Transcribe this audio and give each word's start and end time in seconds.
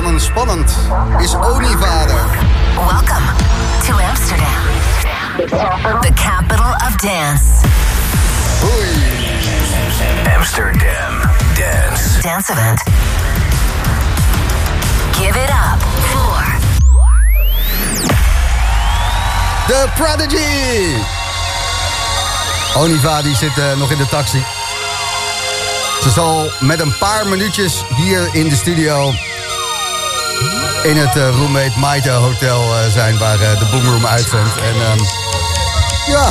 spannend, 0.00 0.22
spannend. 0.22 0.68
Is 1.20 1.34
Oni-vader. 1.34 2.24
Welcome 2.76 3.26
to 3.86 3.92
Amsterdam, 4.00 4.62
the 6.00 6.12
capital 6.14 6.72
of 6.86 6.96
dance. 7.02 7.62
Oei. 8.64 8.94
Amsterdam 10.26 11.12
Dance. 11.54 12.22
Dance 12.22 12.48
event. 12.48 12.80
Give 15.18 15.36
it 15.36 15.50
up 15.50 15.80
for 16.08 16.40
The 19.68 19.88
Prodigy. 19.96 20.96
Oniva 22.76 23.22
die 23.22 23.34
zit 23.34 23.58
eh, 23.58 23.76
nog 23.76 23.90
in 23.90 23.98
de 23.98 24.06
taxi. 24.06 24.42
Ze 26.02 26.10
zal 26.10 26.50
met 26.60 26.80
een 26.80 26.96
paar 26.98 27.26
minuutjes 27.26 27.84
hier 27.96 28.28
in 28.32 28.48
de 28.48 28.56
studio... 28.56 29.12
in 30.82 30.96
het 30.96 31.16
eh, 31.16 31.28
Roommate 31.28 31.78
Maite 31.78 32.10
Hotel 32.10 32.62
eh, 32.62 32.90
zijn... 32.90 33.18
waar 33.18 33.40
eh, 33.40 33.58
de 33.58 33.64
Boomroom 33.70 34.06
uitzendt. 34.06 34.56
En 34.56 34.74
ehm, 34.74 34.98
ja, 36.06 36.30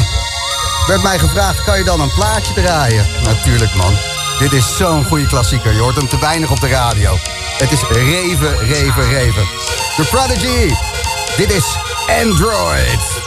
werd 0.87 1.01
mij 1.01 1.19
gevraagd... 1.19 1.63
kan 1.63 1.77
je 1.77 1.83
dan 1.83 1.99
een 1.99 2.13
plaatje 2.13 2.53
draaien? 2.53 3.07
Natuurlijk, 3.23 3.75
man. 3.75 3.97
Dit 4.39 4.53
is 4.53 4.77
zo'n 4.77 5.03
goede 5.03 5.25
klassieker. 5.25 5.73
Je 5.73 5.79
hoort 5.79 5.95
hem 5.95 6.07
te 6.07 6.19
weinig 6.19 6.51
op 6.51 6.59
de 6.59 6.67
radio. 6.67 7.17
Het 7.57 7.71
is 7.71 7.83
reven, 7.89 8.57
reven, 8.57 9.09
reven. 9.09 9.47
The 9.95 10.07
Prodigy. 10.09 10.73
Dit 11.37 11.51
is 11.51 11.77
Android. 12.23 13.21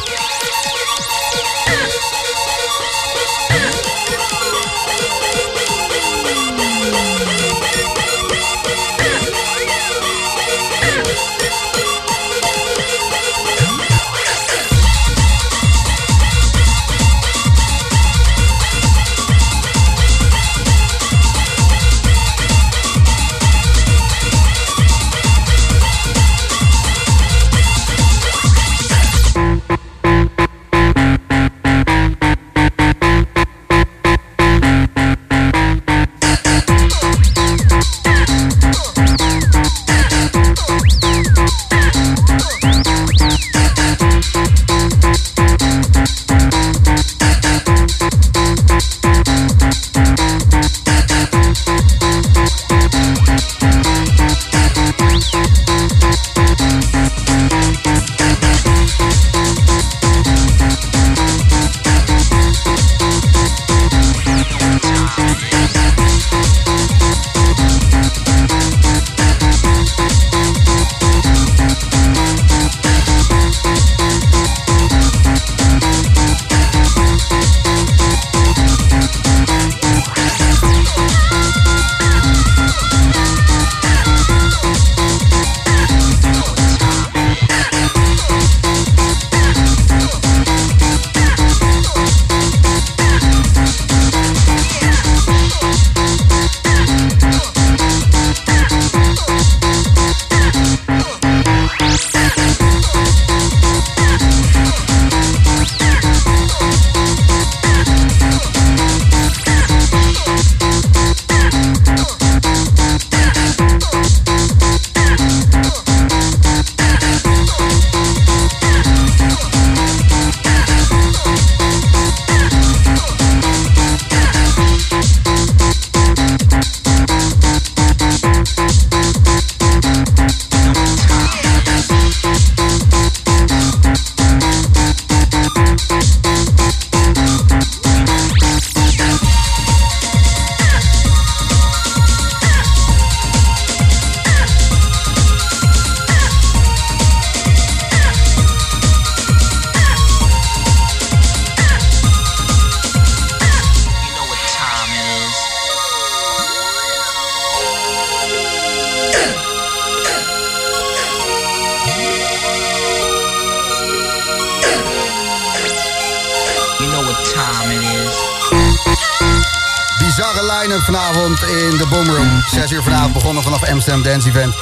Boomroom. 172.62 172.68
6 172.68 172.70
uur 172.70 172.82
vanavond 172.82 173.12
begonnen 173.12 173.42
vanaf 173.42 173.68
Amsterdam 173.68 174.02
Dance 174.02 174.28
Event. 174.28 174.54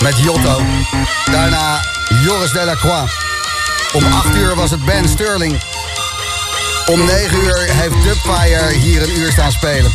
Met 0.00 0.18
Jotto. 0.18 0.62
Daarna 1.30 1.80
Joris 2.22 2.50
Delacroix. 2.50 3.12
Om 3.92 4.04
8 4.12 4.34
uur 4.34 4.54
was 4.54 4.70
het 4.70 4.84
Ben 4.84 5.08
Sterling. 5.08 5.60
Om 6.86 7.04
9 7.04 7.38
uur 7.38 7.56
heeft 7.56 8.02
Dubfire 8.02 8.72
hier 8.72 9.02
een 9.02 9.18
uur 9.18 9.32
staan 9.32 9.52
spelen. 9.52 9.92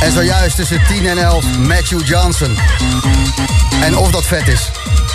En 0.00 0.12
zojuist 0.12 0.56
tussen 0.56 0.82
10 0.88 1.06
en 1.06 1.18
11 1.18 1.58
Matthew 1.58 2.06
Johnson. 2.06 2.58
En 3.82 3.96
of 3.96 4.10
dat 4.10 4.24
vet 4.24 4.48
is. 4.48 4.70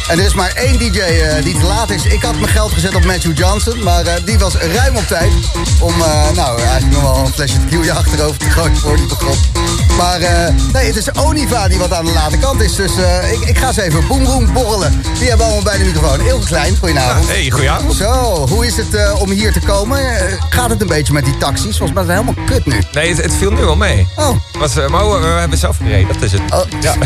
En 0.08 0.20
er 0.20 0.26
is 0.26 0.34
maar 0.34 0.52
één 0.54 0.78
DJ 0.78 1.00
eh, 1.00 1.44
die 1.44 1.60
te 1.60 1.66
laat 1.66 1.90
is. 1.90 2.06
Ik 2.06 2.22
had 2.22 2.36
mijn 2.36 2.48
geld 2.48 2.72
gezet 2.72 2.96
op 2.96 3.06
Matthew 3.06 3.38
Johnson. 3.38 3.84
Maar 3.84 4.06
eh, 4.06 4.14
die 4.26 4.40
was 4.40 4.56
ruim 4.56 4.96
op 4.96 5.08
tijd. 5.08 5.32
Om, 5.80 6.02
eh, 6.02 6.32
nou, 6.36 6.62
eigenlijk 6.62 6.94
nog 6.94 7.02
wel 7.02 7.26
een 7.26 7.34
flesje 7.34 7.60
tequila 7.60 7.94
achterover 7.94 8.38
te 8.38 8.50
gooien 8.50 8.78
voor 8.78 8.96
die 8.96 9.06
begon. 9.06 9.36
Maar 9.98 10.22
eh, 10.22 10.54
nee, 10.74 10.86
het 10.86 10.96
is 10.96 11.12
Oniva 11.12 11.68
die 11.68 11.78
wat 11.78 11.94
aan 11.94 12.06
de 12.06 12.12
late 12.14 12.38
kant 12.38 12.62
is. 12.62 12.76
Dus 12.76 12.92
eh, 12.98 13.32
ik, 13.32 13.40
ik 13.40 13.58
ga 13.58 13.68
eens 13.68 13.78
even 13.78 14.08
boem 14.08 14.24
boem 14.24 14.54
borrelen. 14.54 15.02
Die 15.20 15.28
hebben 15.28 15.46
allemaal 15.46 15.64
bij 15.64 15.78
de 15.78 15.84
microfoon. 15.84 16.20
Heel 16.20 16.40
klein, 16.40 16.78
goedenavond. 16.78 17.28
Hey, 17.28 17.50
goedenavond. 17.52 17.94
Zo, 17.96 18.46
hoe 18.50 18.66
is 18.66 18.78
het 18.78 18.96
eh, 18.96 19.22
om 19.22 19.30
hier 19.30 19.52
te 19.54 19.60
komen? 19.60 20.00
Gaat 20.50 20.70
het 20.70 20.82
een 20.82 20.88
beetje 20.88 21.14
met 21.14 21.26
die 21.26 21.38
taxis? 21.38 21.78
Volgens 21.78 21.92
mij 21.92 22.04
is 22.04 22.10
het 22.10 22.20
helemaal 22.20 22.46
kut 22.46 22.66
nu. 22.66 22.82
Nee, 22.92 23.10
het, 23.10 23.22
het 23.22 23.34
viel 23.34 23.52
nu 23.52 23.62
wel 23.62 23.76
mee. 23.76 24.08
Oh, 24.16 24.36
Was, 24.60 24.76
eh, 24.76 24.88
maar 24.88 25.10
we, 25.12 25.18
we 25.20 25.26
hebben 25.28 25.58
zelf 25.58 25.78
gereden, 25.78 26.08
dat 26.14 26.22
is 26.22 26.32
het. 26.32 26.42
oh. 26.54 26.62
Ja. 26.82 26.94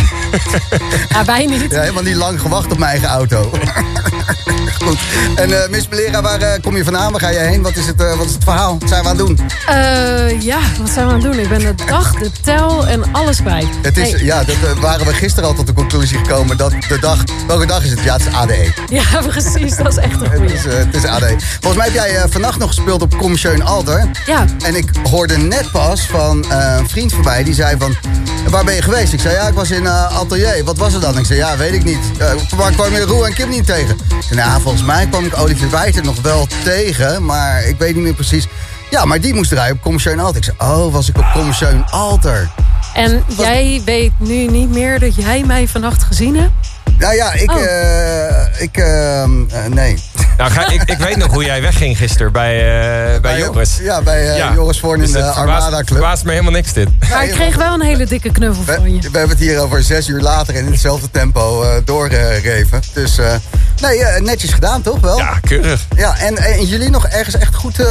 Ja, 1.10 1.26
wij 1.26 1.46
niet. 1.46 1.72
Ja, 1.72 1.80
helemaal 1.80 2.04
niet 2.04 2.16
lang 2.16 2.42
gewacht 2.42 2.72
op 2.72 2.78
mijn 2.78 2.92
eigen 2.92 3.08
auto. 3.08 3.52
Goed. 4.84 4.98
En 5.36 5.64
eh, 5.64 5.70
Miss 5.70 5.88
Belera, 5.88 6.22
waar 6.22 6.42
eh, 6.42 6.62
kom 6.62 6.78
je 6.78 6.84
vandaan? 6.84 7.12
Waar 7.12 7.22
ga 7.22 7.30
je 7.30 7.40
heen? 7.40 7.62
Wat 7.62 7.76
is 7.76 7.86
het, 7.86 8.02
eh, 8.02 8.18
wat 8.18 8.26
is 8.26 8.34
het 8.34 8.44
verhaal? 8.44 8.78
Wat 8.80 8.90
zijn 8.90 9.04
we 9.04 9.10
aan 9.10 9.18
het 9.18 9.26
doen? 9.28 9.40
Eh, 9.68 10.42
ja, 10.42 10.60
wat 10.80 10.90
zijn 10.90 11.08
we 11.08 11.14
aan 11.14 11.22
het 11.22 11.32
doen? 11.32 11.40
Ik 11.40 11.50
ben 11.50 11.60
de 11.60 11.74
dag, 11.86 12.14
de 12.14 12.32
tel 12.42 12.75
en 12.84 13.04
alles 13.14 13.42
kwijt. 13.42 13.68
Het 13.82 13.98
is, 13.98 14.12
Hey, 14.12 14.24
ja, 14.24 14.44
dat 14.44 14.56
eh, 14.56 14.80
waren 14.82 15.06
we 15.06 15.14
gisteren 15.14 15.50
al 15.50 15.56
tot 15.56 15.68
de 15.68 15.74
conclusie 15.74 16.18
gekomen 16.18 16.58
dat 16.58 16.72
de 16.88 17.00
dag... 17.00 17.24
Welke 17.48 17.66
dag 17.66 17.84
is 17.84 17.90
het? 17.90 18.00
Ja, 18.04 18.14
het 18.14 18.26
is 18.28 18.34
ADE. 18.34 18.74
ja, 18.90 19.04
precies. 19.28 19.76
Dat 19.78 19.88
is 19.88 19.98
echt 19.98 20.22
een 20.22 20.30
Het 20.30 20.38
goeie. 20.40 20.54
is, 20.54 20.66
eh, 20.66 20.74
het 20.78 20.96
is 20.96 21.06
ADE. 21.06 21.36
Volgens 21.60 21.76
mij 21.76 21.86
heb 21.86 21.94
jij 21.94 22.16
eh, 22.16 22.24
vannacht 22.30 22.60
nog 22.60 22.68
gespeeld 22.68 23.02
op 23.02 23.18
Commissioen 23.18 23.62
Alter. 23.62 24.10
Ja, 24.26 24.46
En 24.66 24.76
ik 24.76 24.90
hoorde 25.04 25.38
net 25.38 25.72
pas 25.72 26.02
van 26.02 26.46
een 26.52 26.90
vriend 26.90 27.14
van 27.14 27.24
mij 27.24 27.44
die 27.44 27.54
zei 27.54 27.76
van... 27.80 27.96
Waar 28.50 28.64
ben 28.64 28.74
je 28.76 28.82
geweest? 28.82 29.14
Ik 29.14 29.20
zei, 29.20 29.34
ja, 29.36 29.48
ik 29.48 29.54
was 29.54 29.72
in 29.72 29.88
Atelier. 29.88 30.64
Wat 30.64 30.78
was 30.78 30.94
het 30.94 31.02
dan? 31.02 31.18
Ik 31.18 31.26
zei, 31.26 31.40
ja, 31.40 31.58
weet 31.58 31.74
ik 31.74 31.84
niet. 31.84 32.00
Waar 32.56 32.72
kwam 32.72 32.92
je 32.94 33.02
Roe 33.02 33.26
en 33.26 33.34
Kim 33.34 33.50
niet 33.50 33.66
tegen? 33.66 33.90
Ik 33.96 34.22
zei, 34.28 34.40
nou, 34.40 34.62
volgens 34.62 34.84
mij 34.84 35.08
kwam 35.08 35.26
ik 35.26 35.38
Olivier 35.38 35.70
Wijter 35.70 36.04
nog 36.04 36.22
wel 36.22 36.48
tegen. 36.64 37.26
Maar 37.26 37.64
ik 37.64 37.76
weet 37.78 37.96
niet 37.96 38.04
meer 38.04 38.14
precies. 38.14 38.48
Ja, 38.90 39.06
maar 39.06 39.22
die 39.22 39.34
moest 39.34 39.50
draaien 39.50 39.74
op 39.76 39.82
Commissioen 39.82 40.20
Alter. 40.20 40.38
Ik 40.38 40.44
zei, 40.44 40.58
oh, 40.72 40.94
was 40.94 41.10
ik 41.10 41.18
op 41.18 41.26
Commissioen 41.34 41.86
Alter? 41.90 42.50
En 42.96 43.24
jij 43.38 43.82
weet 43.86 44.12
nu 44.18 44.48
niet 44.48 44.70
meer 44.70 45.00
dat 45.00 45.16
jij 45.16 45.44
mij 45.44 45.68
vannacht 45.68 46.04
gezien 46.04 46.36
hebt? 46.36 46.65
Nou 47.00 47.16
ja, 47.16 47.34
ik... 47.34 47.52
Oh. 47.52 47.62
eh, 47.64 48.62
ik 48.62 48.78
eh, 48.78 49.24
eh, 49.24 49.30
nee. 49.70 50.04
Nou, 50.38 50.52
ga, 50.52 50.70
ik, 50.70 50.84
ik 50.84 50.98
weet 50.98 51.16
nog 51.16 51.32
hoe 51.32 51.44
jij 51.46 51.62
wegging 51.62 51.98
gisteren 51.98 52.32
bij, 52.32 52.56
eh, 53.16 53.22
bij 53.22 53.38
Joris. 53.38 53.78
Ja, 53.82 54.02
bij 54.02 54.30
eh, 54.30 54.38
Ja. 54.38 54.54
Joris 54.54 54.80
Voorn 54.80 54.94
in 54.96 55.02
Dus 55.02 55.12
de 55.12 55.18
het 55.18 55.34
verbaast- 55.34 55.64
Armada 55.64 55.76
Club. 55.76 55.88
verbaast 55.88 56.24
me 56.24 56.32
helemaal 56.32 56.52
niks 56.52 56.74
dit. 56.74 56.90
Maar 57.10 57.24
ik 57.26 57.32
kreeg 57.32 57.56
wel 57.56 57.74
een 57.74 57.82
hele 57.82 58.06
dikke 58.06 58.32
knuffel 58.32 58.64
We, 58.66 58.74
van 58.76 58.94
je. 58.96 59.00
we 59.12 59.18
hebben 59.18 59.30
het 59.38 59.40
hier 59.46 59.60
over 59.60 59.84
zes 59.84 60.08
uur 60.08 60.22
later 60.22 60.56
in 60.56 60.66
hetzelfde 60.72 61.12
tempo 61.12 61.64
eh 61.64 61.70
doorgegeven. 61.86 62.82
Dus 62.94 63.18
eh, 63.18 63.34
nee, 63.82 64.00
netjes 64.22 64.54
gedaan 64.54 64.82
toch 64.82 65.00
wel? 65.00 65.18
Ja, 65.18 65.40
keurig. 65.42 65.86
Ja, 65.96 66.18
en, 66.18 66.38
en 66.38 66.66
jullie 66.66 66.90
nog 66.90 67.08
ergens 67.08 67.38
echt 67.38 67.56
goed 67.56 67.80
eh, 67.80 67.88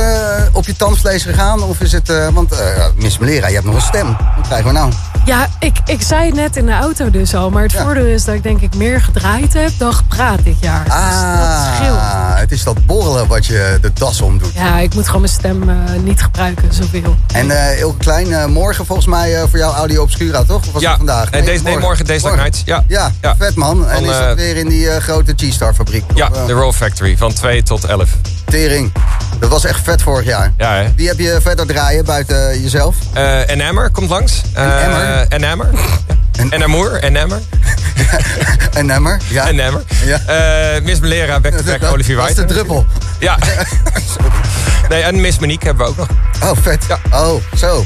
op 0.52 0.66
je 0.66 0.76
tandvlees 0.76 1.22
gegaan? 1.22 1.62
Of 1.62 1.80
is 1.80 1.92
het, 1.92 2.08
eh, 2.08 2.28
want 2.28 2.52
eh 2.52 2.86
Miss 2.96 3.18
Melera, 3.18 3.46
je 3.48 3.54
hebt 3.54 3.66
nog 3.66 3.74
een 3.74 3.80
stem. 3.80 4.06
Wat 4.36 4.46
krijgen 4.46 4.66
we 4.66 4.72
nou? 4.72 4.92
Ja, 5.24 5.48
ik, 5.60 5.76
ik 5.84 6.02
zei 6.02 6.26
het 6.26 6.34
net 6.34 6.56
in 6.56 6.66
de 6.66 6.72
auto 6.72 7.10
dus 7.10 7.34
al. 7.34 7.50
Maar 7.50 7.62
het 7.62 7.72
Ja. 7.72 7.82
voordeel 7.82 8.04
is 8.06 8.24
dat 8.24 8.34
ik 8.34 8.42
denk 8.42 8.60
ik 8.60 8.74
meer 8.74 8.93
gedraaid 9.00 9.52
heb 9.52 9.70
dan 9.78 9.94
gepraat 9.94 10.44
dit 10.44 10.56
jaar. 10.60 10.84
Dus 10.84 10.92
dat 10.94 11.74
scheelt. 11.76 11.98
Ah, 11.98 12.36
het 12.38 12.52
is 12.52 12.62
dat 12.64 12.86
borrelen 12.86 13.26
wat 13.26 13.46
je 13.46 13.78
de 13.80 13.90
das 13.94 14.20
omdoet. 14.20 14.52
Ja, 14.54 14.78
ik 14.78 14.94
moet 14.94 15.06
gewoon 15.06 15.20
mijn 15.20 15.32
stem 15.32 15.68
eh, 15.68 15.76
niet 16.02 16.22
gebruiken 16.22 16.72
zoveel. 16.74 17.16
En 17.32 17.50
eh 17.50 17.78
Ilke 17.80 17.96
Klein, 17.98 18.32
eh, 18.32 18.44
morgen 18.46 18.86
volgens 18.86 19.06
mij 19.06 19.34
eh, 19.34 19.42
voor 19.50 19.58
jou 19.58 19.74
Audio 19.74 20.02
Obscura, 20.02 20.42
toch? 20.44 20.66
Of 20.66 20.72
was 20.72 20.82
Ja, 20.82 20.88
het 20.88 20.96
vandaag? 20.96 21.30
nee, 21.30 21.42
deze- 21.42 21.62
nee, 21.62 21.78
morgen 21.78 22.06
Days 22.06 22.22
Like 22.22 22.36
Nights, 22.36 22.62
ja. 22.64 22.84
Ja, 22.88 23.10
Ja. 23.20 23.36
vet 23.38 23.54
man. 23.54 23.88
En 23.88 23.94
Van, 23.94 24.04
is 24.04 24.18
dat 24.18 24.36
weer 24.36 24.56
in 24.56 24.68
die 24.68 24.90
eh, 24.90 25.02
grote 25.02 25.32
G-Star 25.36 25.74
fabriek? 25.74 26.04
Ja, 26.14 26.28
Of, 26.28 26.36
eh, 26.36 26.46
de 26.46 26.52
Roll 26.52 26.72
Factory 26.72 27.16
van 27.16 27.32
2 27.32 27.62
tot 27.62 27.84
11. 27.84 28.08
Tering. 28.44 28.92
Dat 29.38 29.50
was 29.50 29.64
echt 29.64 29.80
vet 29.82 30.02
vorig 30.02 30.26
jaar. 30.26 30.52
Ja, 30.56 30.74
hè? 30.74 30.92
Wie 30.96 31.08
heb 31.08 31.18
je 31.18 31.38
verder 31.42 31.66
draaien 31.66 32.04
buiten 32.04 32.62
jezelf? 32.62 32.96
Eh 33.12 33.50
en 33.50 33.60
Emmer 33.60 33.90
komt 33.90 34.08
langs. 34.10 34.42
Eh, 34.52 34.84
Emmer? 34.84 35.26
En 35.28 35.44
Emmer. 35.44 35.68
En- 36.38 36.50
En 36.50 36.62
Amour. 36.62 36.92
En 37.02 37.16
Emmer. 37.16 37.38
Nummer? 38.86 39.20
Ja. 39.28 39.46
En 39.48 39.60
Emmer. 39.60 39.82
Ja. 40.04 40.18
Eh, 40.76 40.82
Miss 40.82 41.00
Melera, 41.00 41.40
back 41.40 41.52
to 41.52 41.62
back 41.64 41.92
Olivier 41.92 42.16
Dat 42.16 42.28
is 42.28 42.34
de 42.34 42.40
White. 42.40 42.54
druppel. 42.54 42.86
Ja. 43.18 43.38
nee, 44.88 45.02
en 45.02 45.20
Miss 45.20 45.38
Monique 45.38 45.66
hebben 45.66 45.84
we 45.86 45.90
ook 45.90 45.96
nog. 45.96 46.08
Oh, 46.50 46.56
vet. 46.62 46.84
Ja. 46.88 46.98
Oh, 47.12 47.42
zo. 47.56 47.84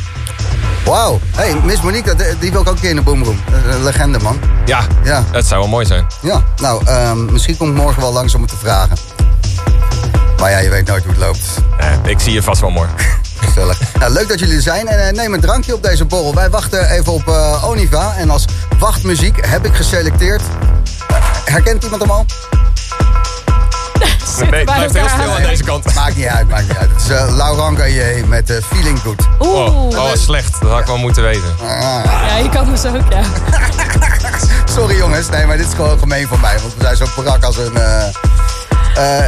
Wauw. 0.84 1.20
hey, 1.36 1.54
Miss 1.64 1.80
Monique, 1.82 2.14
dat- 2.14 2.26
die 2.40 2.50
wil 2.52 2.60
ik 2.60 2.68
ook 2.68 2.74
een 2.74 2.80
keer 2.80 2.90
in 2.90 2.96
de 2.96 3.02
boomroom. 3.02 3.40
Een 3.70 3.82
legende, 3.84 4.18
man. 4.18 4.38
Ja, 4.66 4.80
Ja. 5.04 5.24
dat 5.32 5.46
zou 5.46 5.60
wel 5.60 5.68
mooi 5.70 5.86
zijn. 5.86 6.06
Ja. 6.22 6.42
Nou, 6.56 6.82
ehm, 6.86 7.32
misschien 7.32 7.56
kom 7.56 7.68
ik 7.68 7.74
morgen 7.74 8.02
wel 8.02 8.12
langs 8.12 8.34
om 8.34 8.40
het 8.40 8.50
te 8.50 8.56
vragen. 8.56 8.96
Maar 10.40 10.50
ja, 10.50 10.58
je 10.58 10.68
weet 10.70 10.86
nooit 10.86 11.02
hoe 11.04 11.12
het 11.12 11.20
loopt. 11.22 11.44
Eh, 11.78 12.10
ik 12.10 12.20
zie 12.20 12.32
je 12.32 12.42
vast 12.42 12.60
wel 12.60 12.70
morgen. 12.70 12.94
Nou, 13.98 14.12
leuk 14.12 14.28
dat 14.28 14.38
jullie 14.38 14.56
er 14.56 14.62
zijn. 14.62 14.88
En 14.88 15.06
eh, 15.08 15.12
neem 15.14 15.34
een 15.34 15.40
drankje 15.40 15.74
op 15.74 15.82
deze 15.82 16.04
borrel. 16.04 16.34
Wij 16.34 16.50
wachten 16.50 16.90
even 16.90 17.12
op 17.12 17.28
eh, 17.28 17.64
Oniva. 17.68 18.14
En 18.16 18.30
als 18.30 18.44
wachtmuziek 18.78 19.46
heb 19.46 19.64
ik 19.66 19.74
geselecteerd... 19.74 20.42
Herkent 21.50 21.82
iemand 21.84 22.02
hem 22.02 22.10
al? 22.10 22.26
Nee, 24.40 24.50
bij 24.50 24.64
blijft 24.64 24.94
heel 24.94 25.08
stil 25.08 25.34
aan 25.34 25.42
deze 25.42 25.62
kant. 25.64 25.94
Maakt 25.94 26.16
niet 26.16 26.26
uit, 26.26 26.48
maakt 26.48 26.68
niet 26.68 26.76
uit. 26.76 26.90
Het 26.90 27.00
is 27.00 27.10
uh, 27.10 27.36
Laurent 27.36 27.78
Gaillet 27.78 28.28
met 28.28 28.50
eh, 28.50 28.56
Feeling 28.62 29.00
Good. 29.00 29.20
Oeh, 29.40 29.76
Oh, 29.76 29.98
oh, 29.98 30.14
slecht. 30.14 30.60
Dat 30.60 30.70
had 30.70 30.80
ik 30.80 30.86
wel 30.86 30.96
moeten 30.98 31.22
weten. 31.22 31.56
Ah. 31.60 32.04
ja, 32.28 32.36
je 32.36 32.48
kan 32.48 32.70
dus 32.70 32.84
ook, 32.84 33.12
ja. 33.12 33.22
Sorry 34.74 34.96
jongens, 34.96 35.28
nee, 35.28 35.46
maar 35.46 35.56
dit 35.56 35.66
is 35.66 35.74
gewoon 35.74 35.98
gemeen 35.98 36.26
van 36.28 36.40
mij. 36.40 36.58
Want 36.60 36.74
we 36.74 36.82
zijn 36.82 36.96
zo 36.96 37.06
brak 37.16 37.44
als 37.44 37.56
een 37.56 37.76
eh, 37.76 38.06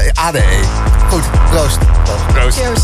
eh, 0.06 0.12
ADE. 0.14 0.44
Goed, 1.08 1.22
proost. 1.50 1.78
Proost. 2.05 2.26
Proost. 2.32 2.58
Cheers. 2.58 2.82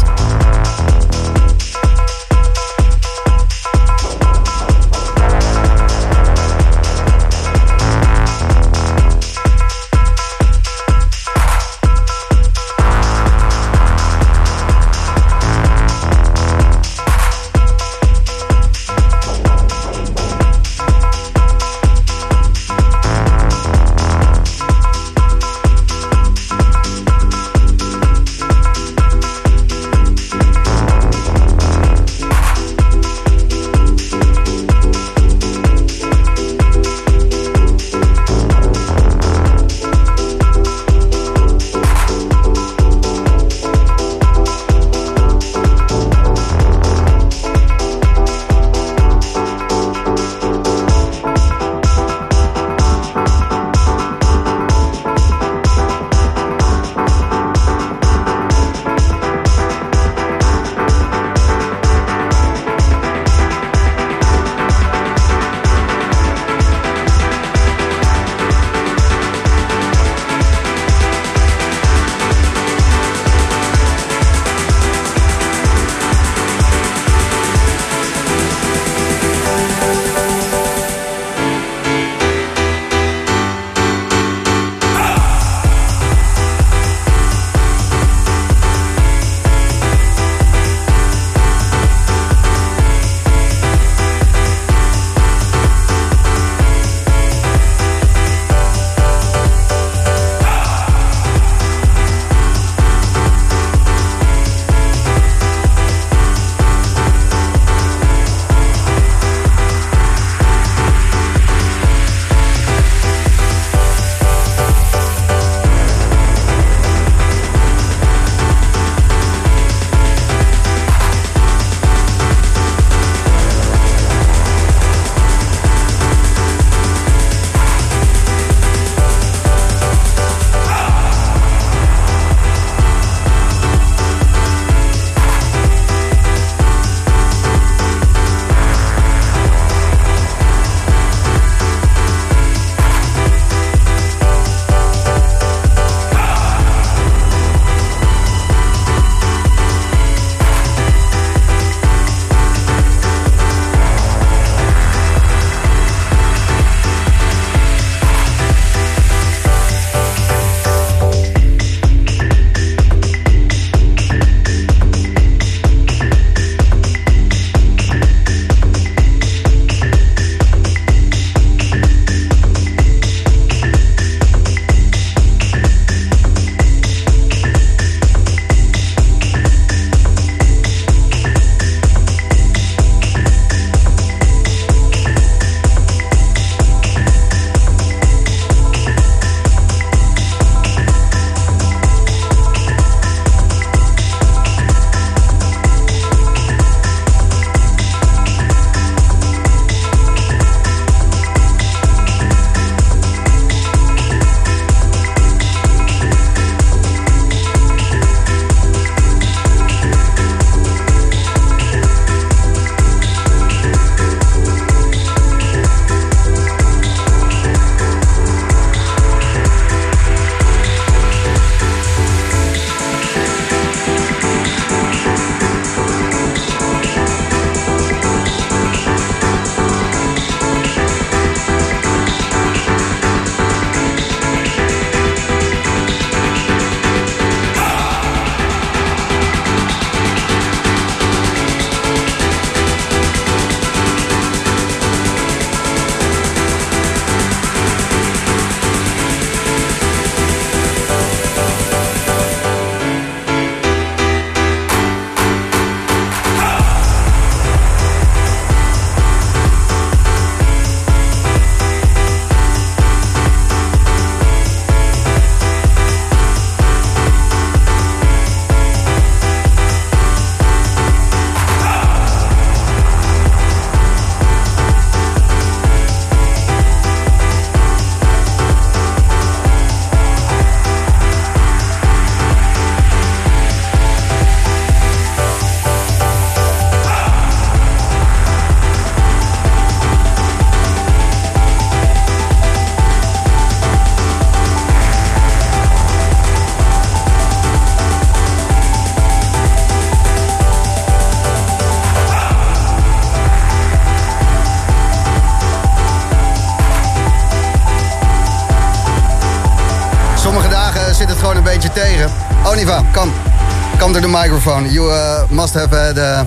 Microphone. 314.47 314.73
You 314.73 314.85
uh, 314.91 315.27
must 315.31 315.55
have 315.55 315.71
had 315.71 315.99
uh, 315.99 316.25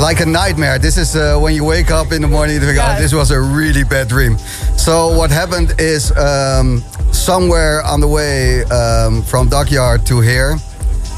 like 0.00 0.20
a 0.20 0.26
nightmare. 0.26 0.78
This 0.78 0.98
is 0.98 1.16
uh, 1.16 1.38
when 1.38 1.54
you 1.54 1.64
wake 1.64 1.90
up 1.90 2.12
in 2.12 2.22
the 2.22 2.28
morning 2.28 2.56
and 2.56 2.64
think, 2.64 2.76
Yeah. 2.76 2.96
oh, 2.96 3.00
this 3.02 3.12
was 3.14 3.30
a 3.30 3.40
really 3.40 3.84
bad 3.84 4.08
dream. 4.08 4.36
So 4.76 5.16
what 5.16 5.30
happened 5.30 5.74
is 5.78 6.12
um, 6.16 6.82
somewhere 7.12 7.82
on 7.82 8.00
the 8.00 8.08
way 8.08 8.64
um, 8.64 9.22
from 9.22 9.48
Dockyard 9.48 10.04
to 10.06 10.20
here, 10.20 10.56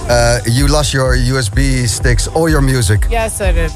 uh, 0.09 0.41
you 0.47 0.69
lost 0.69 0.93
your 0.93 1.17
USB 1.17 1.89
sticks, 1.89 2.29
all 2.29 2.49
your 2.49 2.61
music. 2.61 3.07
Yes, 3.11 3.41
I 3.41 3.53
did. 3.53 3.71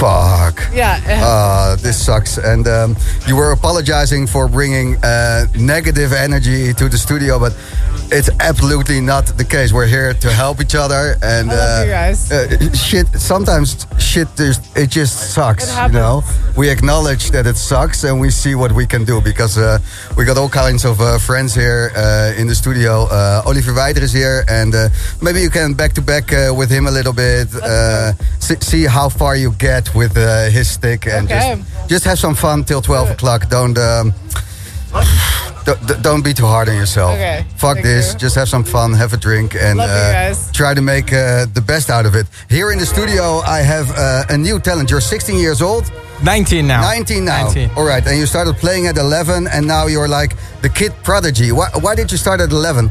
Fuck. 0.00 0.62
Yeah. 0.72 1.00
Uh, 1.22 1.76
this 1.76 2.02
sucks. 2.04 2.38
And 2.38 2.66
um, 2.66 2.96
you 3.26 3.36
were 3.36 3.52
apologizing 3.52 4.26
for 4.26 4.48
bringing 4.48 4.96
uh, 5.04 5.46
negative 5.54 6.12
energy 6.12 6.72
to 6.74 6.88
the 6.88 6.96
studio, 6.98 7.38
but 7.38 7.52
it's 8.12 8.30
absolutely 8.40 9.00
not 9.00 9.26
the 9.36 9.44
case. 9.44 9.72
We're 9.72 9.86
here 9.86 10.14
to 10.14 10.30
help 10.30 10.60
each 10.60 10.74
other, 10.74 11.16
and 11.22 11.50
uh, 11.50 11.82
you 11.84 11.90
guys. 11.90 12.30
uh, 12.32 12.72
shit. 12.72 13.06
Sometimes 13.18 13.86
shit, 13.98 14.28
just, 14.36 14.76
it 14.76 14.90
just 14.90 15.32
sucks. 15.34 15.64
It 15.76 15.86
you 15.86 15.92
know, 15.92 16.22
we 16.56 16.68
acknowledge 16.70 17.30
that 17.30 17.46
it 17.46 17.56
sucks, 17.56 18.04
and 18.04 18.20
we 18.20 18.30
see 18.30 18.54
what 18.54 18.72
we 18.72 18.86
can 18.86 19.04
do 19.04 19.20
because 19.20 19.58
uh, 19.58 19.78
we 20.16 20.24
got 20.24 20.36
all 20.38 20.48
kinds 20.48 20.84
of 20.84 21.00
uh, 21.00 21.18
friends 21.18 21.54
here 21.54 21.90
uh, 21.96 22.34
in 22.40 22.46
the 22.46 22.54
studio. 22.54 23.04
Uh, 23.10 23.42
Olivier 23.46 23.74
Wijder 23.74 24.02
is 24.02 24.12
here, 24.12 24.44
and 24.48 24.74
uh, 24.74 24.88
maybe 25.22 25.40
you 25.40 25.50
can 25.50 25.74
back 25.74 25.92
to 25.94 26.02
back 26.02 26.32
uh, 26.32 26.52
with 26.56 26.70
him 26.70 26.86
a 26.86 26.90
little 26.90 27.12
bit. 27.12 27.48
Uh, 27.54 28.12
see, 28.40 28.56
see 28.60 28.84
how 28.84 29.08
far 29.08 29.36
you 29.36 29.52
get 29.58 29.94
with 29.94 30.16
uh, 30.16 30.48
his 30.50 30.68
stick, 30.68 31.06
and 31.06 31.26
Okay. 31.30 31.56
just 31.56 31.88
just 31.88 32.04
have 32.04 32.18
some 32.18 32.34
fun 32.34 32.64
till 32.64 32.80
twelve 32.82 33.10
o'clock. 33.10 33.48
Don't. 33.48 33.76
Um, 33.78 34.12
don't- 35.66 36.02
Don't 36.02 36.24
be 36.24 36.32
too 36.32 36.46
hard 36.46 36.68
on 36.68 36.76
yourself. 36.76 37.14
Okay, 37.14 37.44
Fuck 37.56 37.74
thank 37.76 37.86
this. 37.86 38.12
you. 38.12 38.18
Just 38.18 38.34
have 38.36 38.48
some 38.48 38.64
fun, 38.64 38.92
have 38.94 39.12
a 39.12 39.16
drink, 39.16 39.54
and 39.54 39.78
Love 39.78 39.90
you 39.90 39.94
uh, 39.96 40.12
guys. 40.12 40.50
try 40.52 40.72
to 40.74 40.82
make 40.82 41.08
uh, 41.12 41.46
the 41.58 41.60
best 41.72 41.90
out 41.90 42.06
of 42.06 42.14
it. 42.14 42.26
Here 42.48 42.70
in 42.72 42.78
the 42.78 42.86
studio, 42.86 43.40
I 43.58 43.60
have 43.74 43.88
uh, 43.90 44.34
a 44.34 44.36
new 44.38 44.58
talent. 44.60 44.90
You're 44.90 45.00
16 45.00 45.38
years 45.38 45.60
old, 45.60 45.84
19 46.22 46.66
now. 46.66 46.80
19 46.80 47.24
now. 47.24 47.44
19. 47.44 47.70
All 47.76 47.84
right, 47.84 48.04
and 48.06 48.16
you 48.18 48.26
started 48.26 48.56
playing 48.56 48.86
at 48.86 48.96
11, 48.98 49.48
and 49.48 49.66
now 49.66 49.86
you're 49.86 50.08
like 50.08 50.32
the 50.62 50.68
kid 50.68 50.92
prodigy. 51.02 51.50
Why, 51.52 51.68
why 51.80 51.94
did 51.94 52.10
you 52.12 52.18
start 52.18 52.40
at 52.40 52.50
11? 52.50 52.90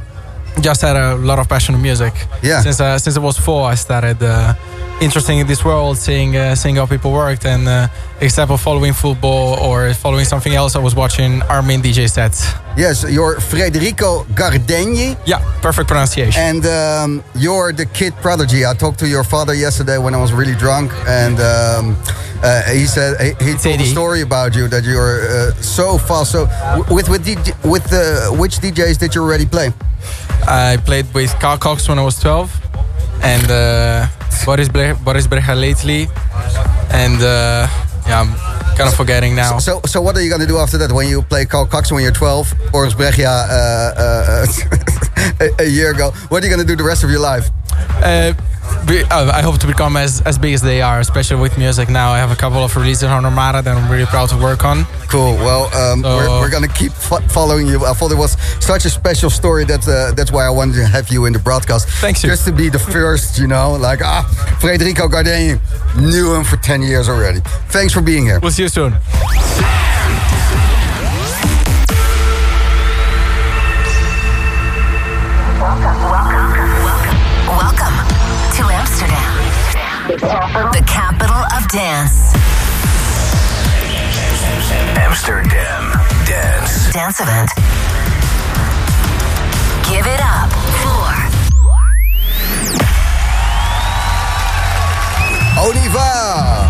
Just 0.62 0.82
had 0.82 0.96
a 0.96 1.16
lot 1.16 1.38
of 1.40 1.48
passion 1.50 1.76
in 1.76 1.82
music. 1.82 2.14
Yeah. 2.42 2.62
Since 2.62 2.80
uh, 2.80 2.98
since 2.98 3.18
I 3.18 3.20
was 3.20 3.38
four, 3.38 3.70
I 3.72 3.76
started 3.76 4.24
uh, 4.24 4.54
interested 5.02 5.34
in 5.34 5.46
this 5.48 5.64
world, 5.66 5.98
seeing 5.98 6.36
uh, 6.38 6.56
seeing 6.56 6.78
how 6.78 6.86
people 6.86 7.12
worked, 7.12 7.46
and 7.46 7.68
uh, 7.68 7.88
except 8.22 8.48
for 8.48 8.58
following 8.58 8.94
football 8.94 9.60
or 9.60 9.94
following 9.94 10.26
something 10.26 10.54
else, 10.56 10.76
I 10.76 10.80
was 10.80 10.96
watching 10.96 11.42
Armin 11.50 11.82
DJ 11.82 12.10
sets. 12.10 12.48
Yes, 12.78 13.04
you're 13.10 13.40
Federico 13.42 14.24
Gardegni, 14.34 15.18
Yeah, 15.26 15.40
perfect 15.62 15.88
pronunciation. 15.90 16.42
and 16.42 16.66
um, 16.66 17.24
you're 17.36 17.74
the 17.74 17.86
kid 17.86 18.14
prodigy. 18.22 18.66
I 18.66 18.74
talked 18.74 19.00
to 19.00 19.08
your 19.08 19.24
father 19.26 19.54
yesterday 19.54 19.98
when 19.98 20.14
I 20.16 20.18
was 20.22 20.32
really 20.32 20.56
drunk, 20.56 20.92
and 21.06 21.38
um, 21.40 21.98
uh, 22.42 22.62
he 22.72 22.86
said 22.88 23.20
he, 23.20 23.52
he 23.52 23.54
told 23.58 23.82
a 23.82 23.86
story 23.86 24.22
about 24.22 24.56
you 24.56 24.68
that 24.70 24.84
you're 24.86 25.20
uh, 25.28 25.52
so 25.62 25.98
fast. 25.98 26.32
So, 26.32 26.48
with 26.90 27.10
with 27.10 27.26
DJ, 27.26 27.54
with 27.70 27.92
uh, 27.92 28.32
which 28.42 28.60
DJs 28.60 28.98
did 29.00 29.14
you 29.16 29.22
already 29.22 29.46
play? 29.46 29.72
I 30.48 30.78
played 30.86 31.12
with 31.14 31.34
Carl 31.40 31.58
Cox 31.58 31.88
when 31.88 32.00
I 32.00 32.04
was 32.04 32.20
12, 32.20 32.52
and 33.24 33.50
uh, 33.52 34.08
Boris 34.46 34.70
Bre- 34.70 34.94
Boris 35.04 35.28
Brecha 35.28 35.60
lately, 35.60 36.08
and 36.92 37.22
uh, 37.22 37.68
yeah, 38.08 38.22
I'm 38.22 38.36
kind 38.78 38.88
of 38.90 38.96
forgetting 38.96 39.36
now. 39.36 39.58
So, 39.58 39.82
so 39.86 40.02
what 40.02 40.16
are 40.16 40.22
you 40.22 40.30
going 40.30 40.42
to 40.42 40.48
do 40.48 40.58
after 40.58 40.78
that? 40.80 40.92
When 40.92 41.08
you 41.08 41.22
play 41.24 41.46
Carl 41.46 41.66
Cox 41.66 41.92
when 41.92 42.04
you're 42.04 42.12
12, 42.12 42.54
Boris 42.72 42.94
Brechia 42.94 43.26
uh, 43.26 43.94
uh, 43.98 44.46
a, 45.60 45.64
a 45.64 45.68
year 45.68 45.92
ago, 45.92 46.12
what 46.30 46.44
are 46.44 46.48
you 46.48 46.54
going 46.54 46.66
to 46.66 46.68
do 46.68 46.76
the 46.76 46.88
rest 46.88 47.04
of 47.04 47.10
your 47.10 47.22
life? 47.22 47.50
Uh, 47.72 48.34
be, 48.88 49.02
uh, 49.04 49.32
I 49.32 49.42
hope 49.42 49.60
to 49.60 49.68
become 49.68 49.96
as, 49.98 50.22
as 50.22 50.38
big 50.38 50.54
as 50.54 50.62
they 50.62 50.82
are, 50.82 51.00
especially 51.00 51.40
with 51.42 51.58
music 51.58 51.90
now. 51.90 52.12
I 52.12 52.18
have 52.20 52.32
a 52.32 52.36
couple 52.36 52.64
of 52.64 52.76
releases 52.76 53.04
on 53.04 53.26
Armada 53.26 53.62
that 53.62 53.76
I'm 53.78 53.92
really 53.92 54.06
proud 54.06 54.30
to 54.30 54.38
work 54.38 54.64
on. 54.66 54.86
Cool. 55.10 55.36
Well, 55.36 55.66
um, 55.76 56.02
So- 56.02 56.18
we're, 56.18 56.30
we're 56.42 56.50
going 56.50 56.68
to 56.68 56.74
keep 56.74 56.92
fo- 56.92 57.22
following 57.30 57.68
you. 57.68 57.86
I 57.86 57.94
thought 57.94 58.12
it 58.12 58.18
was 58.18 58.38
such 58.64 58.86
a 58.86 58.90
special 58.90 59.30
story 59.30 59.66
that 59.66 59.88
uh, 59.88 60.14
that's 60.14 60.32
why 60.32 60.46
I 60.46 60.50
wanted 60.50 60.76
to 60.76 60.86
have 60.88 61.10
you 61.10 61.26
in 61.26 61.34
the 61.34 61.40
broadcast. 61.40 61.88
Thanks, 62.02 62.24
you. 62.24 62.30
Just 62.30 62.46
to 62.46 62.52
be 62.52 62.70
the 62.70 62.80
first, 62.80 63.38
you 63.40 63.48
know, 63.48 63.74
like 63.74 64.02
ah, 64.04 64.24
Federico 64.60 65.08
Gardeni 65.08 65.60
knew 66.02 66.34
him 66.36 66.44
for 66.44 66.58
10 66.58 66.82
years 66.82 67.08
already. 67.10 67.40
Thanks 67.70 67.94
for 67.94 68.02
being 68.02 68.26
here. 68.26 68.40
We'll 68.40 68.52
see 68.52 68.64
you 68.64 68.70
soon. 68.70 68.94
The 80.08 80.84
capital 80.86 81.36
of 81.36 81.68
dance. 81.70 82.36
Amsterdam 84.98 85.92
Dance. 86.28 86.94
Dance 86.94 87.20
event. 87.22 87.50
Give 89.90 90.06
it 90.06 90.22
up 90.22 90.52
for 90.82 91.26
Oniva! 95.60 96.06
is, 96.06 96.65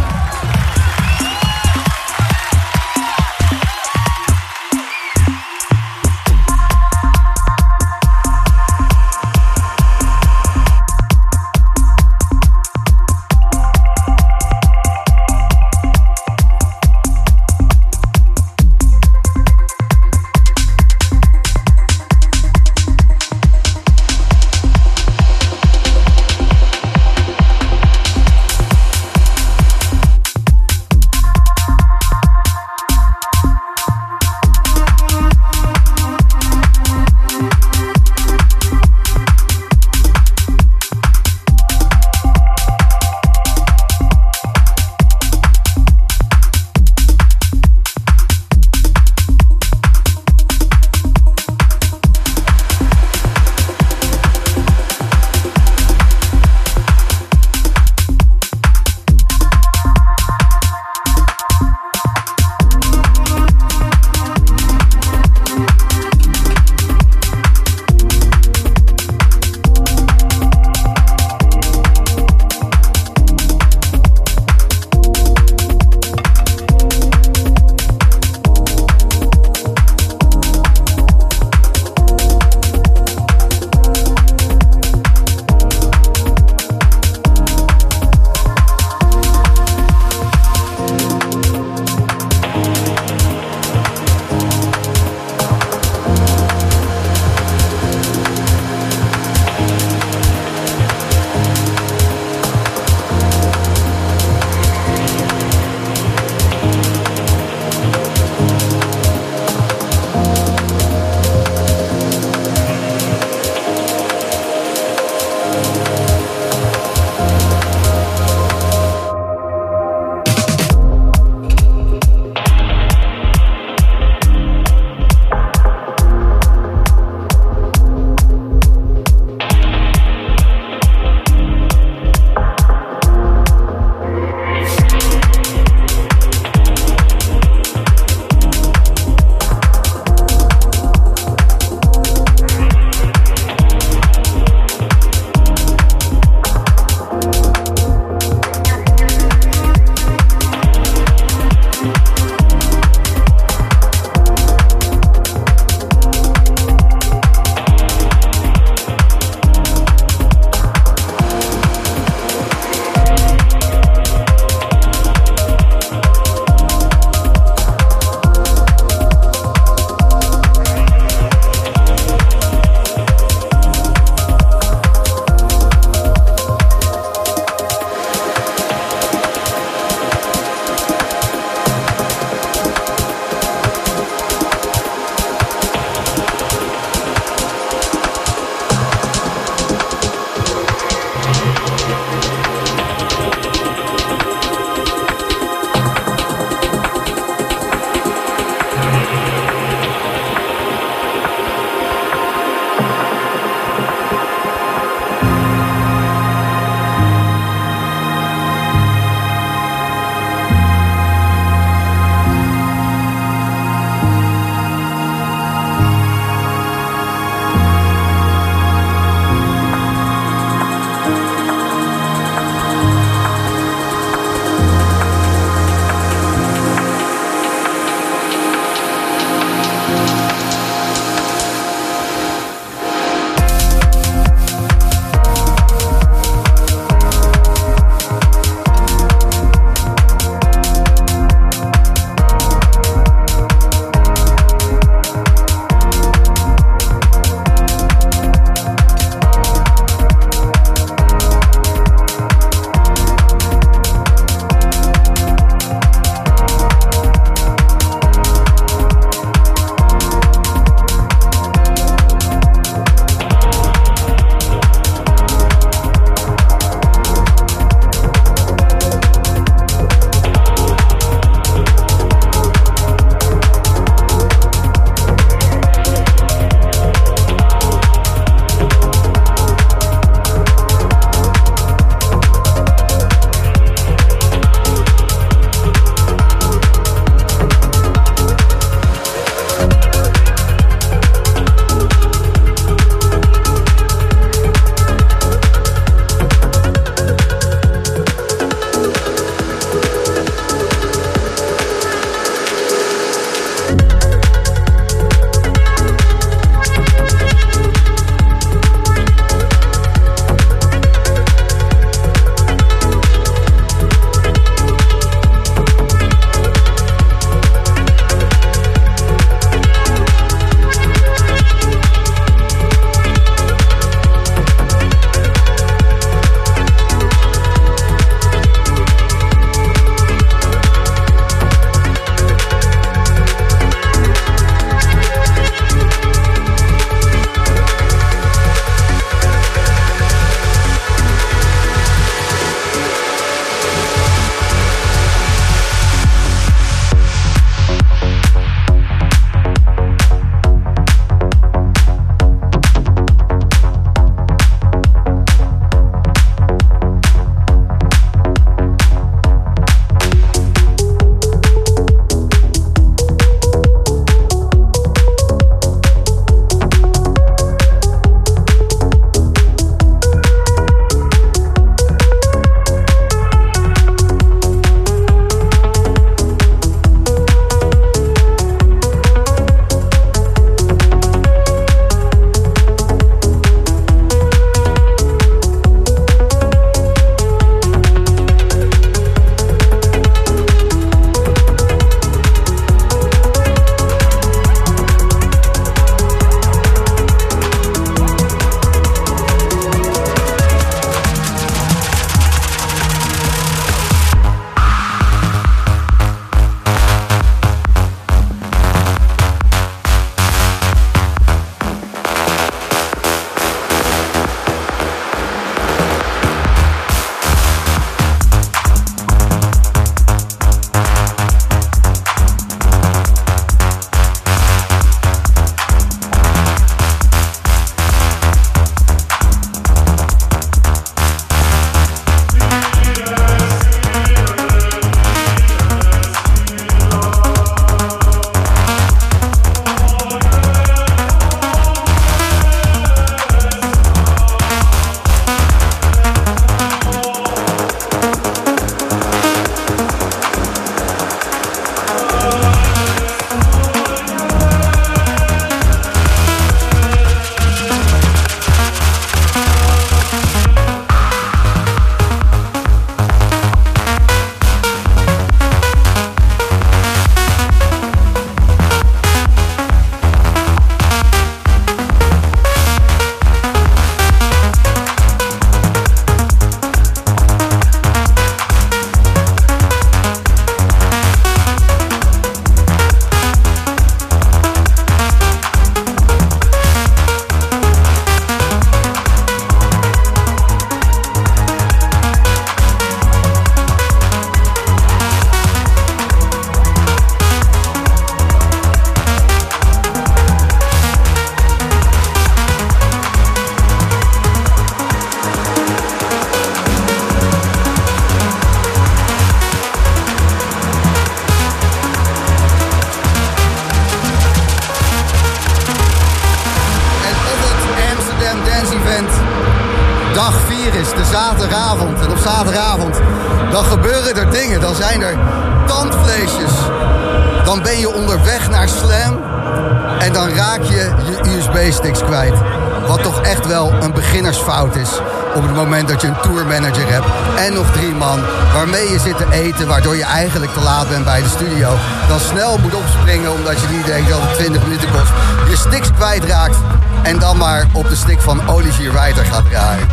het 544.79 544.89
20 544.89 544.89
minuten 544.89 544.89
kost. 544.89 545.49
Je 545.49 545.69
sticks 545.69 545.91
kwijtraakt. 545.91 546.57
En 547.03 547.19
dan 547.19 547.38
maar 547.38 547.67
op 547.73 547.89
de 547.89 547.95
stick 547.95 548.21
van 548.21 548.49
Olivier 548.49 548.93
Wijter 548.93 549.25
gaat 549.25 549.45
draaien. 549.49 549.88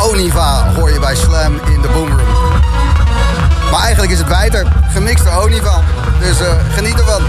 Oniva 0.00 0.72
hoor 0.74 0.92
je 0.92 1.00
bij 1.00 1.14
Slam 1.14 1.60
in 1.66 1.80
de 1.80 1.88
Boomroom. 1.88 2.60
Maar 3.70 3.80
eigenlijk 3.80 4.12
is 4.12 4.18
het 4.18 4.28
Wijter, 4.28 4.66
gemixte 4.92 5.30
Oniva. 5.30 5.80
Dus 6.20 6.40
eh, 6.40 6.52
geniet 6.74 6.98
ervan. 6.98 7.22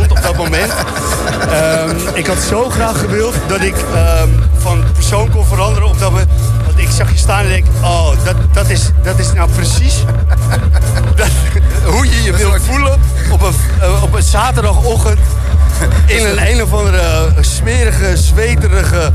Op 0.00 0.22
dat 0.22 0.36
moment. 0.36 0.72
Ehm, 1.50 1.96
ik 2.14 2.26
had 2.26 2.38
zo 2.38 2.70
graag 2.70 2.98
gewild 2.98 3.34
dat 3.46 3.60
ik 3.62 3.74
ehm, 3.94 4.28
van 4.58 4.84
persoon 4.92 5.30
kon 5.30 5.46
veranderen 5.46 5.88
op 5.88 5.98
dat 5.98 6.10
moment. 6.10 6.30
Want 6.66 6.78
ik 6.78 6.88
zag 6.90 7.10
je 7.10 7.18
staan 7.18 7.42
en 7.42 7.48
denk, 7.48 7.66
oh, 7.82 8.08
dat, 8.24 8.36
dat, 8.52 8.68
is, 8.68 8.90
dat 9.02 9.18
is 9.18 9.32
nou 9.32 9.50
precies 9.50 10.04
dat, 11.16 11.28
hoe 11.84 12.06
je 12.06 12.22
je 12.22 12.32
wilt 12.32 12.62
voelen 12.62 13.00
op 13.30 13.42
een, 13.42 13.54
eh, 13.80 14.02
op 14.02 14.14
een 14.14 14.22
zaterdagochtend. 14.22 15.18
In 16.06 16.26
een 16.26 16.50
een 16.50 16.62
of 16.62 16.72
andere 16.72 17.32
smerige, 17.40 18.16
zweterige. 18.16 19.12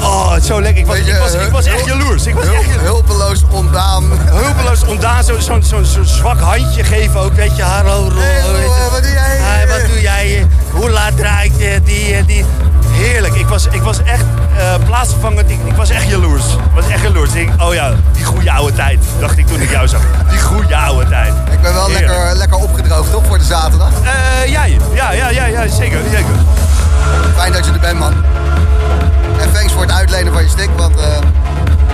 Oh, 0.00 0.32
het 0.32 0.42
is 0.42 0.48
zo 0.48 0.60
lekker. 0.62 0.80
Ik 0.80 0.86
was, 0.86 0.96
je, 0.96 1.02
ik 1.12 1.18
was, 1.18 1.32
ik 1.34 1.50
was 1.50 1.64
echt 1.64 1.84
jaloers. 1.84 2.26
Ik 2.26 2.34
was 2.34 2.44
echt 2.44 2.64
jaloers. 2.64 2.82
hulpeloos 2.82 3.42
ontdaan. 3.50 4.04
Hulpeloos 4.24 4.84
ontdaan, 4.84 5.24
zo'n 5.24 5.42
zo, 5.42 5.60
zo, 5.62 5.82
zo 5.82 6.02
zwak 6.02 6.40
handje 6.40 6.84
geven 6.84 7.20
ook. 7.20 7.32
Weet 7.34 7.56
je, 7.56 7.62
hallo, 7.62 8.08
Ro, 8.08 8.20
Hey, 8.20 8.52
weet 8.52 8.62
je. 8.62 8.66
Ro, 8.84 8.90
wat 8.90 9.02
doe 9.02 9.12
jij? 9.12 9.36
Hey, 9.38 9.66
wat 9.68 9.88
doe 9.88 10.00
jij? 10.00 10.46
Hoe 10.70 10.90
laat 10.90 11.16
draait 11.16 11.52
je 11.58 11.80
die, 11.84 12.14
eh, 12.14 12.26
die? 12.26 12.44
Heerlijk. 12.90 13.34
Ik 13.34 13.46
was, 13.46 13.66
ik 13.70 13.82
was 13.82 14.02
echt 14.02 14.24
eh, 14.56 14.74
plaatsvervangend. 14.86 15.50
Ik, 15.50 15.58
ik 15.64 15.74
was 15.74 15.90
echt 15.90 16.08
jaloers. 16.08 16.44
Ik 16.52 16.74
was 16.74 16.88
echt 16.88 17.02
jaloers. 17.02 17.32
Ik, 17.34 17.50
oh 17.58 17.74
ja, 17.74 17.92
die 18.12 18.24
goede 18.24 18.52
oude 18.52 18.72
tijd. 18.76 18.98
Dacht 19.20 19.38
ik 19.38 19.46
toen 19.46 19.60
ik 19.60 19.70
jou 19.70 19.88
zag. 19.88 20.00
Die 20.30 20.40
goede 20.40 20.76
oude 20.76 21.08
tijd. 21.08 21.32
Ik 21.52 21.60
ben 21.60 21.74
wel 21.74 21.86
Heerlijk. 21.86 22.08
lekker, 22.08 22.36
lekker 22.36 22.56
opgedroogd, 22.58 23.10
toch, 23.10 23.22
voor 23.26 23.38
de 23.38 23.44
zaterdag? 23.44 23.90
Eh, 24.02 24.50
jij? 24.50 24.78
Ja, 24.94 25.12
ja, 25.12 25.28
ja, 25.28 25.44
ja, 25.44 25.68
zeker, 25.68 25.98
zeker. 26.10 26.34
Fijn 27.36 27.52
dat 27.52 27.64
je 27.66 27.72
er 27.72 27.80
bent, 27.80 27.98
man. 27.98 28.12
En 29.40 29.52
thanks 29.52 29.72
voor 29.72 29.82
het 29.82 29.90
uitlenen 29.92 30.32
van 30.32 30.42
je 30.42 30.48
stick, 30.48 30.68
want 30.76 30.96
eh, 30.96 31.04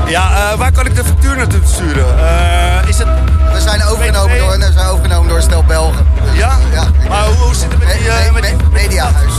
Ja, 0.07 0.51
eh, 0.53 0.59
waar 0.59 0.73
kan 0.73 0.87
ik 0.87 0.95
de 0.97 1.05
factuur 1.05 1.37
naartoe 1.37 1.61
sturen? 1.65 2.07
Eh, 2.19 2.89
is 2.89 2.99
het... 2.99 3.07
we 3.53 3.61
zijn 3.61 3.85
overgenomen 3.85 4.39
door, 4.39 4.59
we 4.59 4.73
zijn 4.73 4.87
overgenomen 4.89 5.29
door 5.29 5.37
een 5.37 5.43
stel 5.43 5.65
Belgen. 5.65 6.07
Dus, 6.31 6.39
Ja? 6.39 6.57
ja 6.73 6.85
Maar 7.09 7.25
hoe, 7.25 7.35
hoe 7.35 7.55
zit 7.55 7.71
het 7.71 7.79
met 7.79 7.89
Me- 7.89 7.95
die... 7.99 8.33
me- 8.33 8.33
met 8.33 8.43
die- 8.43 8.69
Mediahuis. 8.73 9.33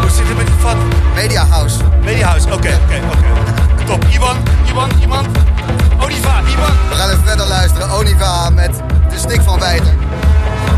hoe 0.00 0.10
zit 0.10 0.28
het 0.28 0.36
met 0.36 0.46
die 0.46 0.54
vat? 0.60 0.76
Mediahuis. 1.14 1.74
Mediahuis, 2.04 2.44
oké, 2.44 2.54
oké, 2.54 2.68
oké. 3.12 3.84
Top. 3.86 4.04
Iwan, 4.04 4.36
Iwan, 4.64 4.90
iemand? 5.00 5.26
Oniva, 6.00 6.40
Iwan. 6.40 6.70
We 6.88 6.94
gaan 6.94 7.10
even 7.10 7.24
verder 7.26 7.46
luisteren. 7.46 7.90
Oniva 7.90 8.50
met 8.50 8.70
de 9.10 9.18
stick 9.18 9.40
van 9.42 9.58
Wijter. 9.58 9.92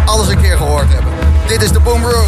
Alles 0.04 0.28
een 0.28 0.40
keer 0.40 0.56
gehoord 0.56 0.92
hebben. 0.92 1.12
Dit 1.46 1.62
is 1.62 1.72
de 1.72 1.80
Boom 1.80 2.02
Room. 2.02 2.26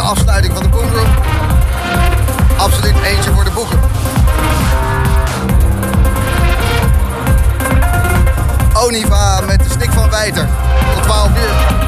afsluiting 0.00 0.54
van 0.54 0.62
de 0.62 0.68
Boomroom. 0.68 1.08
Absoluut 2.56 2.94
eentje 3.04 3.30
voor 3.30 3.44
de 3.44 3.50
boeken. 3.50 3.78
Oniva 8.74 9.40
met 9.40 9.58
de 9.58 9.70
stik 9.70 9.92
van 9.92 10.10
Wijter. 10.10 10.48
Tot 10.94 11.02
12 11.02 11.28
uur. 11.28 11.87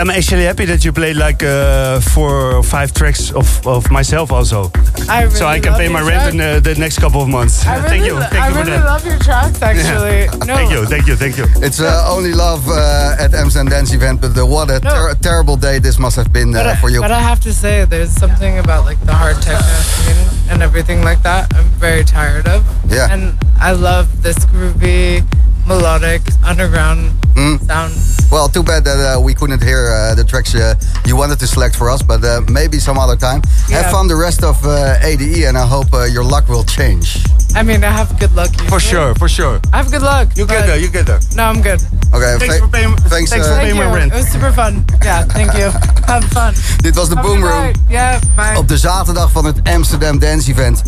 I'm 0.00 0.08
actually 0.08 0.44
happy 0.44 0.64
that 0.64 0.82
you 0.82 0.92
played 0.94 1.16
like 1.16 1.42
uh, 1.42 2.00
four 2.00 2.52
or 2.56 2.62
five 2.62 2.94
tracks 2.94 3.30
of, 3.32 3.66
of 3.66 3.90
myself 3.90 4.32
also. 4.32 4.70
I 5.10 5.24
really 5.24 5.34
so 5.34 5.46
I 5.46 5.60
can 5.60 5.72
love 5.72 5.78
pay 5.80 5.84
your 5.84 5.92
my 5.92 6.00
rent 6.00 6.34
in 6.34 6.40
uh, 6.40 6.58
the 6.60 6.74
next 6.76 6.98
couple 7.00 7.20
of 7.20 7.28
months. 7.28 7.66
I 7.66 7.76
really, 7.76 7.88
thank 7.88 8.04
you. 8.06 8.14
Thank 8.20 8.32
I 8.34 8.48
you 8.48 8.54
for 8.54 8.58
really 8.60 8.70
that. 8.78 8.84
love 8.86 9.04
your 9.04 9.18
tracks, 9.18 9.60
actually. 9.70 10.26
No, 10.46 10.56
Thank 10.56 10.70
you, 10.70 10.86
thank 10.86 11.06
you, 11.06 11.16
thank 11.16 11.36
you. 11.36 11.44
It's 11.66 11.80
uh, 11.80 12.06
only 12.08 12.32
love 12.32 12.66
uh, 12.68 13.16
at 13.20 13.34
Amsterdam 13.34 13.68
Dance 13.68 13.92
event, 13.92 14.22
but 14.22 14.36
uh, 14.38 14.46
what 14.46 14.70
a 14.70 14.80
No. 14.80 14.90
ter- 14.90 15.14
terrible 15.20 15.56
day 15.58 15.78
this 15.78 15.98
must 15.98 16.16
have 16.16 16.32
been 16.32 16.56
uh, 16.56 16.74
for 16.76 16.88
you. 16.88 17.00
but 17.02 17.10
I 17.12 17.20
have 17.20 17.40
to 17.40 17.52
say, 17.52 17.84
there's 17.84 18.10
something 18.10 18.58
about 18.58 18.86
like 18.86 19.00
the 19.04 19.12
hard 19.12 19.36
techno 19.42 19.68
scene 19.92 20.50
and 20.50 20.62
everything 20.62 21.02
like 21.04 21.22
that. 21.24 21.52
I'm 21.54 21.66
very 21.78 22.04
tired 22.04 22.48
of. 22.48 22.64
Yeah. 22.90 23.12
And 23.12 23.36
I 23.60 23.72
love 23.72 24.22
this 24.22 24.38
groovy, 24.46 25.26
melodic, 25.74 26.20
underground 26.44 27.12
Hmm. 27.36 27.56
sound. 27.64 27.94
Well, 28.30 28.48
too 28.48 28.62
bad 28.64 28.82
that 28.84 28.98
uh, 28.98 29.20
we 29.20 29.34
couldn't 29.34 29.62
hear 29.62 29.82
uh, 29.88 30.14
the 30.16 30.24
tracks 30.24 30.52
uh, 30.54 30.74
you 31.06 31.14
wanted 31.16 31.38
to 31.38 31.46
select 31.46 31.76
for 31.76 31.88
us, 31.88 32.02
but 32.02 32.24
uh, 32.24 32.40
maybe 32.50 32.78
some 32.80 32.98
other 32.98 33.16
time. 33.16 33.40
Have 33.70 33.86
Yeah. 33.86 33.90
fun 33.90 34.08
the 34.08 34.16
rest 34.16 34.42
of 34.42 34.56
uh, 34.66 34.98
ADE, 35.08 35.44
and 35.48 35.56
I 35.56 35.64
hope 35.66 35.94
uh, 35.94 36.04
your 36.16 36.24
luck 36.24 36.48
will 36.48 36.64
change. 36.64 37.22
I 37.54 37.62
mean, 37.62 37.82
I 37.84 37.90
have 37.90 38.18
good 38.18 38.34
luck. 38.34 38.50
For 38.68 38.80
sure, 38.80 39.14
for 39.14 39.28
sure. 39.28 39.60
I 39.72 39.76
have 39.78 39.90
good 39.90 40.02
luck. 40.02 40.28
You 40.36 40.46
get 40.46 40.66
there, 40.66 40.78
you 40.78 40.88
get 40.90 41.06
there. 41.06 41.18
No, 41.34 41.42
I'm 41.42 41.62
good. 41.62 41.80
Okay, 42.12 42.38
Thanks 42.38 42.54
fa- 42.54 42.60
for 42.60 42.68
paying- 42.68 42.96
Thanks, 43.08 43.30
thanks 43.30 43.46
uh, 43.46 43.52
for 43.52 43.60
Thank 43.60 43.74
paying 43.74 43.90
my 43.90 43.96
rent. 43.98 44.12
It 44.12 44.18
was 44.18 44.30
super 44.30 44.52
fun. 44.52 44.84
Yeah, 45.02 45.24
thank 45.26 45.52
you. 45.52 45.70
Have 46.10 46.24
fun. 46.28 46.54
Dit 46.82 46.94
was 46.94 47.08
de 47.08 47.14
Have 47.14 47.26
a 47.28 47.32
Boom 47.32 47.44
Room. 47.44 47.72
Yeah, 47.88 48.20
bye. 48.36 48.56
op 48.58 48.68
de 48.68 48.78
zaterdag 48.78 49.30
van 49.30 49.44
het 49.44 49.56
Amsterdam 49.64 50.18
Dance 50.18 50.50
Event. 50.50 50.82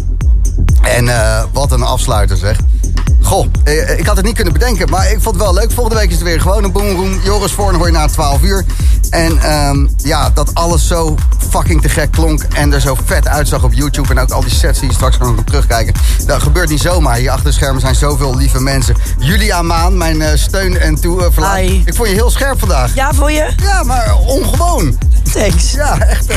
En 0.82 1.08
eh, 1.08 1.42
wat 1.52 1.72
een 1.72 1.82
afsluiter 1.82 2.36
zeg. 2.36 2.56
Goh, 3.22 3.46
eh, 3.64 3.98
ik 3.98 4.06
had 4.06 4.16
het 4.16 4.24
niet 4.24 4.34
kunnen 4.34 4.52
bedenken, 4.52 4.90
maar 4.90 5.10
ik 5.10 5.20
vond 5.20 5.34
het 5.34 5.44
wel 5.44 5.54
leuk. 5.54 5.70
Volgende 5.70 5.98
week 5.98 6.08
is 6.08 6.14
het 6.14 6.24
weer 6.24 6.40
gewoon 6.40 6.64
een 6.64 6.72
Boom 6.72 6.90
Room. 6.96 7.20
Joris 7.24 7.52
Voorn 7.52 7.76
hoor 7.76 7.86
je 7.86 7.92
na 7.92 8.06
12 8.06 8.42
uur. 8.42 8.64
En 9.10 9.38
ehm, 9.38 9.86
ja, 9.96 10.30
dat 10.30 10.54
alles 10.54 10.86
zo 10.86 11.16
fucking 11.50 11.82
te 11.82 11.88
gek 11.88 12.10
klonk 12.10 12.42
en 12.42 12.72
er 12.72 12.80
zo 12.80 12.96
vet 13.04 13.28
uitzag 13.28 13.62
op 13.64 13.72
YouTube. 13.72 14.08
En 14.08 14.18
ook 14.18 14.30
al 14.30 14.40
die 14.40 14.50
sets 14.50 14.78
die 14.78 14.88
je 14.88 14.94
straks 14.94 15.18
kan 15.18 15.34
nog 15.34 15.44
terugkijken. 15.44 15.94
Dat 16.26 16.42
gebeurt 16.52 16.70
niet 16.70 16.80
zomaar. 16.80 17.16
Hier 17.16 17.30
achter 17.30 17.44
de 17.46 17.52
schermen 17.52 17.80
zijn 17.80 17.94
zoveel 17.94 18.36
lieve 18.36 18.60
mensen. 18.60 18.94
Julia 19.18 19.62
Maan, 19.62 19.96
mijn 19.96 20.22
eh, 20.22 20.28
steun 20.34 20.78
en 20.78 21.00
toe. 21.00 21.24
eh, 21.36 21.54
Hi. 21.54 21.82
Ik 21.84 21.94
vond 21.94 22.08
je 22.08 22.14
heel 22.14 22.30
scherp 22.30 22.58
vandaag. 22.58 22.94
Ja, 22.94 23.12
voor 23.14 23.30
je? 23.32 23.48
Ja, 23.62 23.82
maar 23.82 24.14
ongewoon. 24.26 24.98
Thanks. 25.32 25.70
Ja, 25.70 25.98
echt, 26.08 26.26
eh, 26.26 26.36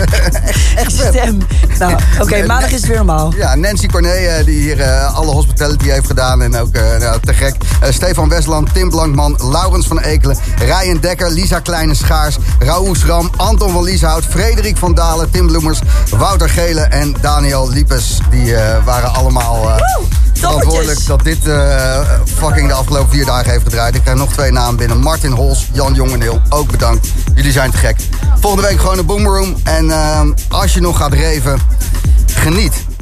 echt. 0.75 0.91
Stem. 1.09 1.37
Nou, 1.79 1.93
oké, 2.21 2.45
maandag 2.45 2.69
is 2.69 2.75
het 2.75 2.85
weer 2.85 2.95
normaal. 2.97 3.33
Ja, 3.37 3.55
Nancy 3.55 3.87
Corné, 3.87 4.43
die 4.45 4.59
hier 4.59 4.79
eh, 4.81 5.15
alle 5.15 5.31
hospitality 5.31 5.89
heeft 5.89 6.07
gedaan. 6.07 6.41
En 6.41 6.55
ook 6.57 6.71
nou, 6.99 7.19
te 7.19 7.33
gek. 7.33 7.55
Stefan 7.89 8.29
Westland, 8.29 8.73
Tim 8.73 8.89
Blankman, 8.89 9.37
Laurens 9.51 9.87
van 9.87 9.99
Ekelen, 9.99 10.37
Ryan 10.59 10.97
Dekker, 10.97 11.31
Lisa 11.31 11.59
Kleine 11.59 11.93
Schaars, 11.93 12.37
Raoul 12.59 12.95
Ram, 13.05 13.29
Anton 13.37 13.71
van 13.71 13.83
Lieshout, 13.83 14.23
Frederik 14.29 14.77
van 14.77 14.93
Dalen, 14.93 15.31
Tim 15.31 15.47
Bloemers, 15.47 15.79
Wouter 16.17 16.49
Gele 16.49 16.81
en 16.81 17.15
Daniel 17.21 17.69
Liepes. 17.69 18.17
Die 18.29 18.55
waren 18.85 19.13
allemaal 19.13 19.69
verantwoordelijk 20.33 21.05
dat 21.05 21.23
dit 21.23 21.47
eh, 21.47 21.99
fucking 22.25 22.67
de 22.67 22.73
afgelopen 22.73 23.09
vier 23.11 23.25
dagen 23.25 23.51
heeft 23.51 23.63
gedraaid. 23.63 23.95
Ik 23.95 24.01
krijg 24.01 24.17
nog 24.17 24.33
twee 24.33 24.51
namen 24.51 24.75
binnen. 24.75 24.99
Martin 24.99 25.31
Hols, 25.31 25.67
Jan 25.73 25.93
Jongeneel, 25.93 26.41
ook 26.49 26.71
bedankt. 26.71 27.07
Jullie 27.35 27.51
zijn 27.51 27.71
te 27.71 27.77
gek. 27.77 27.95
Volgende 28.39 28.67
week 28.67 28.79
gewoon 28.79 28.97
een 28.97 29.05
Boomroom. 29.05 29.55
En 29.63 29.91
eh, 29.91 30.21
als 30.49 30.73
je 30.73 30.81
nog 30.81 30.97
gaat 30.97 31.13
reven, 31.13 31.59
geniet. 32.25 32.94